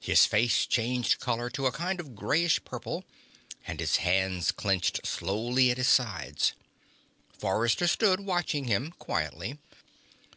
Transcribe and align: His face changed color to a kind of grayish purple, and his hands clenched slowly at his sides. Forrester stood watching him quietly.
His 0.00 0.24
face 0.24 0.66
changed 0.66 1.18
color 1.18 1.50
to 1.50 1.66
a 1.66 1.72
kind 1.72 1.98
of 1.98 2.14
grayish 2.14 2.62
purple, 2.64 3.02
and 3.66 3.80
his 3.80 3.96
hands 3.96 4.52
clenched 4.52 5.04
slowly 5.04 5.68
at 5.72 5.78
his 5.78 5.88
sides. 5.88 6.52
Forrester 7.36 7.88
stood 7.88 8.20
watching 8.20 8.66
him 8.66 8.92
quietly. 9.00 9.58